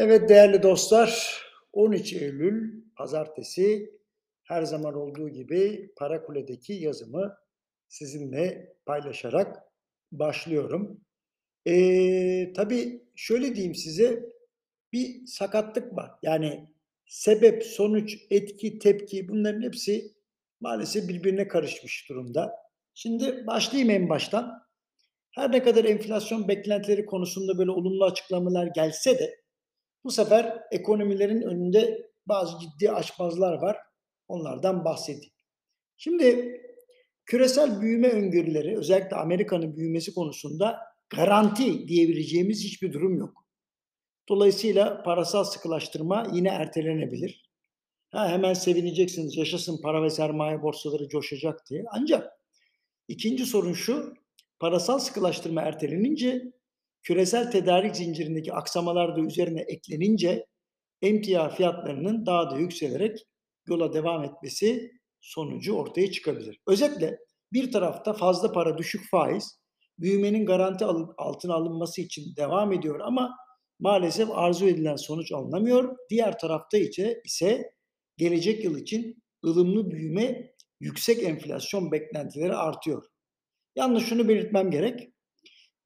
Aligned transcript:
Evet 0.00 0.28
değerli 0.28 0.62
dostlar, 0.62 1.42
13 1.72 2.12
Eylül 2.12 2.82
pazartesi 2.96 3.90
her 4.42 4.62
zaman 4.62 4.94
olduğu 4.94 5.28
gibi 5.28 5.92
Parakule'deki 5.96 6.72
yazımı 6.72 7.36
sizinle 7.88 8.72
paylaşarak 8.86 9.56
başlıyorum. 10.12 11.00
Ee, 11.66 12.52
tabii 12.56 13.02
şöyle 13.16 13.54
diyeyim 13.54 13.74
size, 13.74 14.24
bir 14.92 15.26
sakatlık 15.26 15.96
var. 15.96 16.10
Yani 16.22 16.68
sebep, 17.06 17.64
sonuç, 17.64 18.16
etki, 18.30 18.78
tepki 18.78 19.28
bunların 19.28 19.62
hepsi 19.62 20.12
maalesef 20.60 21.08
birbirine 21.08 21.48
karışmış 21.48 22.08
durumda. 22.08 22.54
Şimdi 22.94 23.46
başlayayım 23.46 23.90
en 23.90 24.08
baştan. 24.08 24.62
Her 25.30 25.52
ne 25.52 25.62
kadar 25.62 25.84
enflasyon 25.84 26.48
beklentileri 26.48 27.06
konusunda 27.06 27.58
böyle 27.58 27.70
olumlu 27.70 28.04
açıklamalar 28.04 28.66
gelse 28.66 29.18
de 29.18 29.47
bu 30.04 30.10
sefer 30.10 30.62
ekonomilerin 30.70 31.42
önünde 31.42 32.10
bazı 32.26 32.58
ciddi 32.58 32.90
açmazlar 32.90 33.52
var. 33.52 33.76
Onlardan 34.28 34.84
bahsedeyim. 34.84 35.32
Şimdi 35.96 36.60
küresel 37.26 37.80
büyüme 37.80 38.08
öngörüleri 38.08 38.78
özellikle 38.78 39.16
Amerika'nın 39.16 39.76
büyümesi 39.76 40.14
konusunda 40.14 40.78
garanti 41.10 41.88
diyebileceğimiz 41.88 42.64
hiçbir 42.64 42.92
durum 42.92 43.18
yok. 43.18 43.44
Dolayısıyla 44.28 45.02
parasal 45.02 45.44
sıkılaştırma 45.44 46.26
yine 46.32 46.48
ertelenebilir. 46.48 47.48
Ha, 48.10 48.28
hemen 48.28 48.54
sevineceksiniz, 48.54 49.36
yaşasın 49.36 49.82
para 49.82 50.02
ve 50.02 50.10
sermaye 50.10 50.62
borsaları 50.62 51.08
coşacak 51.08 51.60
diye. 51.70 51.84
Ancak 51.92 52.32
ikinci 53.08 53.46
sorun 53.46 53.72
şu, 53.72 54.14
parasal 54.60 54.98
sıkılaştırma 54.98 55.62
ertelenince 55.62 56.52
küresel 57.02 57.50
tedarik 57.50 57.96
zincirindeki 57.96 58.52
aksamalar 58.52 59.16
da 59.16 59.20
üzerine 59.20 59.60
eklenince 59.60 60.46
emtia 61.02 61.48
fiyatlarının 61.48 62.26
daha 62.26 62.50
da 62.50 62.58
yükselerek 62.58 63.18
yola 63.68 63.94
devam 63.94 64.24
etmesi 64.24 64.90
sonucu 65.20 65.74
ortaya 65.74 66.10
çıkabilir. 66.10 66.60
Özetle 66.66 67.18
bir 67.52 67.72
tarafta 67.72 68.12
fazla 68.12 68.52
para 68.52 68.78
düşük 68.78 69.10
faiz 69.10 69.58
büyümenin 69.98 70.46
garanti 70.46 70.84
altına 71.18 71.54
alınması 71.54 72.00
için 72.00 72.36
devam 72.36 72.72
ediyor 72.72 73.00
ama 73.00 73.36
maalesef 73.80 74.30
arzu 74.30 74.66
edilen 74.68 74.96
sonuç 74.96 75.32
alınamıyor. 75.32 75.96
Diğer 76.10 76.38
tarafta 76.38 76.78
ise, 77.24 77.72
gelecek 78.16 78.64
yıl 78.64 78.78
için 78.78 79.22
ılımlı 79.44 79.90
büyüme, 79.90 80.52
yüksek 80.80 81.22
enflasyon 81.22 81.92
beklentileri 81.92 82.54
artıyor. 82.54 83.04
Yalnız 83.76 84.02
şunu 84.02 84.28
belirtmem 84.28 84.70
gerek. 84.70 85.08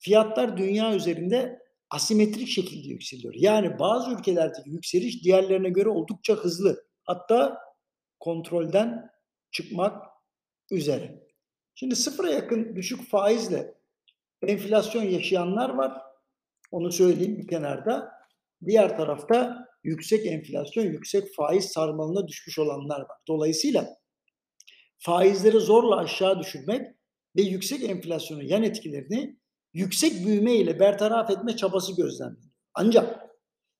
Fiyatlar 0.00 0.56
dünya 0.56 0.94
üzerinde 0.94 1.58
asimetrik 1.90 2.48
şekilde 2.48 2.88
yükseliyor. 2.88 3.34
Yani 3.36 3.78
bazı 3.78 4.10
ülkelerdeki 4.10 4.70
yükseliş 4.70 5.24
diğerlerine 5.24 5.70
göre 5.70 5.88
oldukça 5.88 6.34
hızlı. 6.34 6.84
Hatta 7.04 7.58
kontrolden 8.20 9.10
çıkmak 9.50 10.02
üzere. 10.70 11.26
Şimdi 11.74 11.96
sıfıra 11.96 12.30
yakın 12.30 12.76
düşük 12.76 13.10
faizle 13.10 13.74
enflasyon 14.42 15.02
yaşayanlar 15.02 15.70
var. 15.70 15.92
Onu 16.70 16.92
söyleyeyim 16.92 17.38
bir 17.38 17.48
kenarda. 17.48 18.10
Diğer 18.66 18.96
tarafta 18.96 19.66
yüksek 19.84 20.26
enflasyon, 20.26 20.84
yüksek 20.84 21.34
faiz 21.36 21.64
sarmalına 21.64 22.28
düşmüş 22.28 22.58
olanlar 22.58 23.00
var. 23.00 23.16
Dolayısıyla 23.28 23.88
faizleri 24.98 25.60
zorla 25.60 25.96
aşağı 25.96 26.40
düşürmek 26.40 26.86
ve 27.36 27.42
yüksek 27.42 27.84
enflasyonun 27.84 28.42
yan 28.42 28.62
etkilerini 28.62 29.40
yüksek 29.74 30.26
büyüme 30.26 30.54
ile 30.56 30.80
bertaraf 30.80 31.30
etme 31.30 31.56
çabası 31.56 31.96
gözlemleniyor. 31.96 32.50
Ancak 32.74 33.20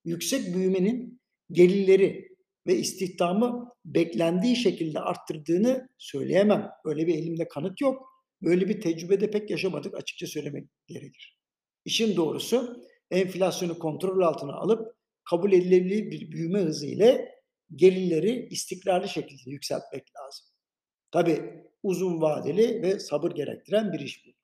yüksek 0.05 0.55
büyümenin 0.55 1.21
gelirleri 1.53 2.29
ve 2.67 2.77
istihdamı 2.77 3.69
beklendiği 3.85 4.57
şekilde 4.57 5.01
arttırdığını 5.01 5.89
söyleyemem. 5.99 6.71
Öyle 6.85 7.07
bir 7.07 7.15
elimde 7.15 7.49
kanıt 7.49 7.81
yok. 7.81 8.11
Böyle 8.43 8.69
bir 8.69 8.81
tecrübede 8.81 9.31
pek 9.31 9.51
yaşamadık 9.51 9.95
açıkça 9.95 10.27
söylemek 10.27 10.69
gerekir. 10.87 11.39
İşin 11.85 12.17
doğrusu 12.17 12.83
enflasyonu 13.11 13.79
kontrol 13.79 14.21
altına 14.21 14.53
alıp 14.53 14.97
kabul 15.31 15.53
edilebilir 15.53 16.11
bir 16.11 16.33
büyüme 16.33 16.61
hızı 16.61 16.87
ile 16.87 17.35
gelirleri 17.75 18.49
istikrarlı 18.51 19.09
şekilde 19.09 19.51
yükseltmek 19.51 20.03
lazım. 20.17 20.47
Tabi 21.11 21.65
uzun 21.83 22.21
vadeli 22.21 22.83
ve 22.83 22.99
sabır 22.99 23.31
gerektiren 23.31 23.93
bir 23.93 24.01
iş 24.01 24.27
bu. 24.27 24.40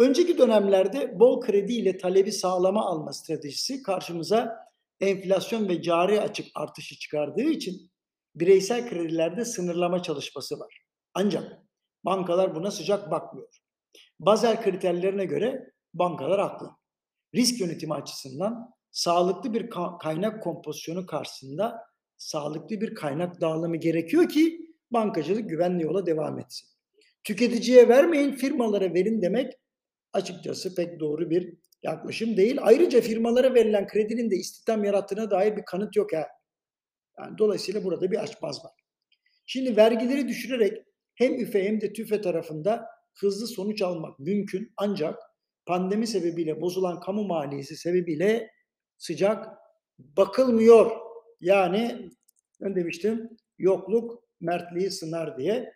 Önceki 0.00 0.38
dönemlerde 0.38 1.20
bol 1.20 1.40
kredi 1.40 1.72
ile 1.72 1.98
talebi 1.98 2.32
sağlama 2.32 2.86
alma 2.86 3.12
stratejisi 3.12 3.82
karşımıza 3.82 4.56
enflasyon 5.00 5.68
ve 5.68 5.82
cari 5.82 6.20
açık 6.20 6.46
artışı 6.54 6.98
çıkardığı 6.98 7.50
için 7.50 7.90
bireysel 8.34 8.88
kredilerde 8.88 9.44
sınırlama 9.44 10.02
çalışması 10.02 10.58
var. 10.58 10.82
Ancak 11.14 11.58
bankalar 12.04 12.54
buna 12.54 12.70
sıcak 12.70 13.10
bakmıyor. 13.10 13.48
Bazel 14.20 14.62
kriterlerine 14.62 15.24
göre 15.24 15.72
bankalar 15.94 16.40
haklı. 16.40 16.70
Risk 17.34 17.60
yönetimi 17.60 17.94
açısından 17.94 18.74
sağlıklı 18.90 19.54
bir 19.54 19.70
kaynak 20.00 20.42
kompozisyonu 20.42 21.06
karşısında 21.06 21.80
sağlıklı 22.16 22.80
bir 22.80 22.94
kaynak 22.94 23.40
dağılımı 23.40 23.76
gerekiyor 23.76 24.28
ki 24.28 24.60
bankacılık 24.90 25.50
güvenli 25.50 25.82
yola 25.82 26.06
devam 26.06 26.38
etsin. 26.38 26.68
Tüketiciye 27.24 27.88
vermeyin, 27.88 28.32
firmalara 28.32 28.94
verin 28.94 29.22
demek 29.22 29.59
açıkçası 30.12 30.74
pek 30.74 31.00
doğru 31.00 31.30
bir 31.30 31.54
yaklaşım 31.82 32.36
değil. 32.36 32.58
Ayrıca 32.60 33.00
firmalara 33.00 33.54
verilen 33.54 33.86
kredinin 33.86 34.30
de 34.30 34.36
istihdam 34.36 34.84
yarattığına 34.84 35.30
dair 35.30 35.56
bir 35.56 35.64
kanıt 35.64 35.96
yok 35.96 36.12
ha. 36.12 36.26
Yani 37.18 37.38
dolayısıyla 37.38 37.84
burada 37.84 38.10
bir 38.10 38.22
açmaz 38.22 38.64
var. 38.64 38.72
Şimdi 39.46 39.76
vergileri 39.76 40.28
düşürerek 40.28 40.82
hem 41.14 41.40
üfe 41.40 41.64
hem 41.64 41.80
de 41.80 41.92
tüfe 41.92 42.20
tarafında 42.20 42.86
hızlı 43.14 43.46
sonuç 43.46 43.82
almak 43.82 44.18
mümkün 44.18 44.72
ancak 44.76 45.18
pandemi 45.66 46.06
sebebiyle 46.06 46.60
bozulan 46.60 47.00
kamu 47.00 47.24
maliyesi 47.24 47.76
sebebiyle 47.76 48.50
sıcak 48.98 49.48
bakılmıyor. 49.98 50.90
Yani 51.40 52.10
ben 52.60 52.76
demiştim 52.76 53.30
yokluk 53.58 54.24
mertliği 54.40 54.90
sınar 54.90 55.38
diye. 55.38 55.72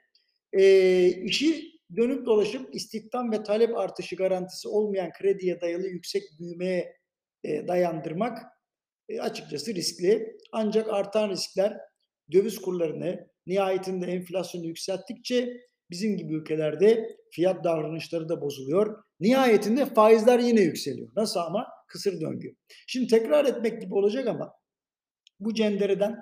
E, 0.52 1.06
işi 1.08 1.73
dönüp 1.96 2.26
dolaşıp 2.26 2.74
istihdam 2.74 3.32
ve 3.32 3.42
talep 3.42 3.78
artışı 3.78 4.16
garantisi 4.16 4.68
olmayan 4.68 5.12
krediye 5.12 5.60
dayalı 5.60 5.86
yüksek 5.86 6.22
büyümeye 6.38 6.96
e, 7.44 7.68
dayandırmak 7.68 8.38
e, 9.08 9.20
açıkçası 9.20 9.74
riskli. 9.74 10.36
Ancak 10.52 10.88
artan 10.88 11.30
riskler 11.30 11.78
döviz 12.32 12.58
kurlarını 12.58 13.28
nihayetinde 13.46 14.06
enflasyonu 14.06 14.66
yükselttikçe 14.66 15.52
bizim 15.90 16.16
gibi 16.16 16.34
ülkelerde 16.34 17.16
fiyat 17.30 17.64
davranışları 17.64 18.28
da 18.28 18.40
bozuluyor. 18.40 19.04
Nihayetinde 19.20 19.86
faizler 19.86 20.38
yine 20.38 20.60
yükseliyor. 20.60 21.08
Nasıl 21.16 21.40
ama? 21.40 21.66
Kısır 21.88 22.20
döngü. 22.20 22.56
Şimdi 22.86 23.06
tekrar 23.06 23.44
etmek 23.44 23.80
gibi 23.80 23.94
olacak 23.94 24.26
ama 24.26 24.52
bu 25.40 25.54
cendereden 25.54 26.16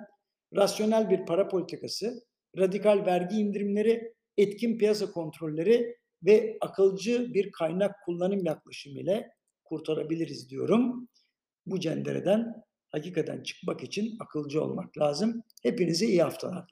rasyonel 0.55 1.09
bir 1.09 1.25
para 1.25 1.47
politikası, 1.47 2.13
radikal 2.57 3.05
vergi 3.05 3.35
indirimleri 3.35 4.13
etkin 4.37 4.77
piyasa 4.77 5.11
kontrolleri 5.11 5.97
ve 6.23 6.57
akılcı 6.61 7.33
bir 7.33 7.51
kaynak 7.51 7.95
kullanım 8.05 8.45
yaklaşımı 8.45 8.99
ile 8.99 9.29
kurtarabiliriz 9.63 10.49
diyorum. 10.49 11.09
Bu 11.65 11.79
cendereden 11.79 12.53
hakikaten 12.89 13.43
çıkmak 13.43 13.83
için 13.83 14.15
akılcı 14.19 14.63
olmak 14.63 14.97
lazım. 14.97 15.43
Hepinize 15.63 16.05
iyi 16.05 16.23
haftalar. 16.23 16.69